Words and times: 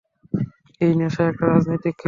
এই 0.81 0.93
নেশা 0.95 1.23
একটা 1.23 1.45
রাজনৈতিক 1.47 1.93
খেলা। 1.93 1.99